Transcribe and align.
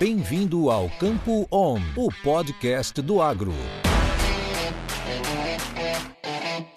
Bem-vindo 0.00 0.70
ao 0.70 0.88
Campo 0.88 1.46
On, 1.52 1.78
o 1.94 2.08
podcast 2.22 3.02
do 3.02 3.20
agro. 3.20 3.52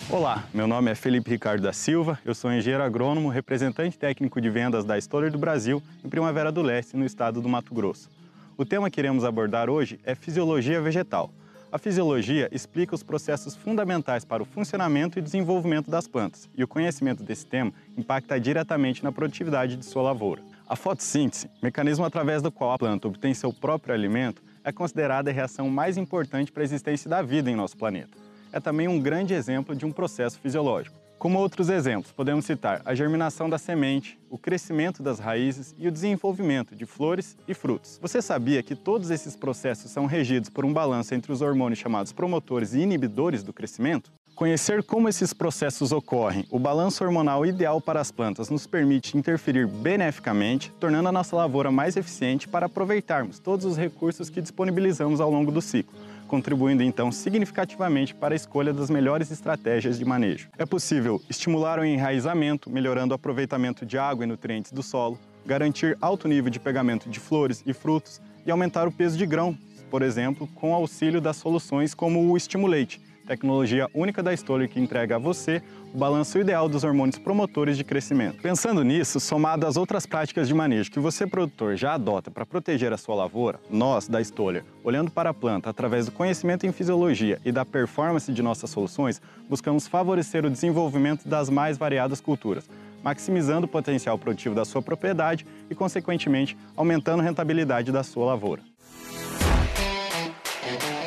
Olá, 0.10 0.44
meu 0.54 0.68
nome 0.68 0.92
é 0.92 0.96
Felipe 0.96 1.30
Ricardo 1.30 1.64
da 1.64 1.72
Silva, 1.72 2.20
eu 2.26 2.36
sou 2.36 2.52
engenheiro 2.52 2.84
agrônomo, 2.84 3.30
representante 3.30 3.98
técnico 3.98 4.42
de 4.42 4.50
vendas 4.50 4.84
da 4.84 4.98
Stoller 4.98 5.32
do 5.32 5.38
Brasil, 5.38 5.82
em 6.04 6.10
Primavera 6.10 6.52
do 6.52 6.62
Leste, 6.62 6.98
no 6.98 7.06
estado 7.06 7.40
do 7.40 7.48
Mato 7.48 7.74
Grosso. 7.74 8.10
O 8.58 8.66
tema 8.66 8.92
que 8.92 9.00
iremos 9.00 9.24
abordar 9.24 9.70
hoje 9.70 10.02
é 10.04 10.16
fisiologia 10.16 10.82
vegetal. 10.82 11.32
A 11.72 11.78
fisiologia 11.78 12.50
explica 12.52 12.94
os 12.94 13.04
processos 13.04 13.56
fundamentais 13.56 14.26
para 14.26 14.44
o 14.44 14.46
funcionamento 14.46 15.18
e 15.18 15.22
desenvolvimento 15.22 15.90
das 15.90 16.10
plantas, 16.10 16.50
e 16.58 16.62
o 16.62 16.68
conhecimento 16.68 17.24
desse 17.24 17.46
tema 17.46 17.72
impacta 17.98 18.38
diretamente 18.38 19.02
na 19.02 19.14
produtividade 19.14 19.78
de 19.78 19.86
sua 19.86 20.02
lavoura. 20.02 20.42
A 20.74 20.76
fotossíntese, 20.76 21.52
mecanismo 21.62 22.04
através 22.04 22.42
do 22.42 22.52
qual 22.52 22.72
a 22.72 22.80
planta 22.80 23.08
obtém 23.08 23.32
seu 23.36 23.54
próprio 23.54 23.94
alimento, 23.94 24.42
é 24.64 24.72
considerada 24.72 25.30
a 25.30 25.34
reação 25.34 25.70
mais 25.70 25.98
importante 25.98 26.52
para 26.52 26.64
a 26.64 26.66
existência 26.66 27.08
da 27.08 27.22
vida 27.22 27.48
em 27.48 27.56
nosso 27.56 27.78
planeta. 27.78 28.18
É 28.52 28.60
também 28.60 28.88
um 28.88 29.00
grande 29.00 29.36
exemplo 29.36 29.76
de 29.76 29.86
um 29.86 29.92
processo 29.92 30.40
fisiológico. 30.40 30.98
Como 31.20 31.38
outros 31.38 31.70
exemplos, 31.70 32.12
podemos 32.12 32.46
citar 32.46 32.82
a 32.86 32.96
germinação 32.96 33.48
da 33.48 33.60
semente, 33.60 34.20
o 34.32 34.38
crescimento 34.40 35.04
das 35.04 35.20
raízes 35.20 35.76
e 35.78 35.88
o 35.88 35.92
desenvolvimento 35.92 36.76
de 36.76 36.88
flores 36.88 37.38
e 37.48 37.54
frutos. 37.54 38.00
Você 38.02 38.20
sabia 38.20 38.64
que 38.64 38.76
todos 38.76 39.12
esses 39.12 39.36
processos 39.36 39.92
são 39.92 40.08
regidos 40.08 40.50
por 40.50 40.66
um 40.66 40.74
balanço 40.74 41.14
entre 41.14 41.32
os 41.32 41.44
hormônios 41.44 41.78
chamados 41.78 42.12
promotores 42.12 42.74
e 42.74 42.80
inibidores 42.80 43.44
do 43.44 43.54
crescimento? 43.54 44.12
Conhecer 44.36 44.82
como 44.84 45.08
esses 45.08 45.32
processos 45.32 45.92
ocorrem, 45.92 46.46
o 46.50 46.58
balanço 46.58 47.04
hormonal 47.04 47.46
ideal 47.46 47.80
para 47.80 48.02
as 48.02 48.12
plantas 48.12 48.50
nos 48.50 48.66
permite 48.66 49.16
interferir 49.16 49.68
beneficamente, 49.68 50.72
tornando 50.80 51.08
a 51.08 51.12
nossa 51.12 51.36
lavoura 51.36 51.72
mais 51.72 51.96
eficiente 51.96 52.48
para 52.48 52.66
aproveitarmos 52.66 53.38
todos 53.38 53.64
os 53.64 53.78
recursos 53.78 54.32
que 54.32 54.42
disponibilizamos 54.42 55.22
ao 55.22 55.30
longo 55.30 55.52
do 55.52 55.62
ciclo 55.62 55.94
contribuindo 56.34 56.82
então 56.82 57.12
significativamente 57.12 58.16
para 58.16 58.34
a 58.34 58.36
escolha 58.36 58.74
das 58.74 58.90
melhores 58.90 59.30
estratégias 59.30 60.00
de 60.00 60.06
manejo. 60.06 60.50
É 60.58 60.66
possível 60.66 61.22
estimular 61.30 61.78
o 61.78 61.86
enraizamento, 61.86 62.72
melhorando 62.72 63.14
o 63.14 63.16
aproveitamento 63.16 63.86
de 63.86 64.00
água 64.00 64.24
e 64.24 64.28
nutrientes 64.28 64.72
do 64.72 64.82
solo, 64.82 65.20
garantir 65.46 65.96
alto 66.02 66.28
nível 66.28 66.50
de 66.50 66.60
pegamento 66.60 67.08
de 67.08 67.20
flores 67.20 67.62
e 67.68 67.72
frutos 67.72 68.20
e 68.48 68.50
aumentar 68.50 68.88
o 68.88 68.92
peso 68.92 69.16
de 69.16 69.28
grão, 69.28 69.56
por 69.92 70.02
exemplo, 70.02 70.48
com 70.56 70.74
auxílio 70.74 71.22
das 71.22 71.38
soluções 71.38 71.94
como 71.94 72.32
o 72.32 72.36
Estimulate, 72.36 73.00
tecnologia 73.26 73.90
única 73.94 74.22
da 74.22 74.34
Stoller 74.34 74.70
que 74.70 74.80
entrega 74.80 75.16
a 75.16 75.20
você 75.20 75.62
o 75.94 75.98
balanço 75.98 76.40
ideal 76.40 76.68
dos 76.68 76.84
hormônios 76.84 77.18
promotores 77.18 77.78
de 77.78 77.84
crescimento. 77.84 78.42
Pensando 78.42 78.84
nisso, 78.84 79.20
somado 79.20 79.68
às 79.68 79.78
outras 79.78 80.06
práticas 80.06 80.48
de 80.48 80.54
manejo 80.54 80.92
que 80.92 81.00
você, 81.00 81.28
produtor, 81.28 81.76
já 81.76 81.94
adota 81.94 82.32
para 82.32 82.46
proteger 82.46 82.92
a 82.92 82.98
sua 82.98 83.16
lavoura, 83.16 83.60
nós, 83.70 84.08
da 84.08 84.20
Stoller, 84.22 84.64
olhando 84.84 85.12
para 85.12 85.30
a 85.30 85.34
planta 85.34 85.70
através 85.70 86.06
do 86.08 86.12
conhecimento 86.12 86.66
em 86.66 86.72
fisiologia 86.72 87.40
e 87.46 87.52
da 87.52 87.64
performance 87.64 88.32
de 88.32 88.42
nossas 88.42 88.70
soluções, 88.70 89.22
buscamos 89.50 89.88
favorecer 89.88 90.46
o 90.46 90.50
desenvolvimento 90.50 91.28
das 91.28 91.50
mais 91.50 91.78
variadas 91.78 92.20
culturas, 92.20 92.68
maximizando 93.04 93.66
o 93.66 93.70
potencial 93.70 94.18
produtivo 94.18 94.56
da 94.56 94.66
sua 94.66 94.82
propriedade 94.82 95.46
e, 95.70 95.76
consequentemente, 95.76 96.58
aumentando 96.76 97.22
a 97.22 97.24
rentabilidade 97.24 97.92
da 97.92 98.04
sua 98.04 98.26
lavoura. 98.26 98.62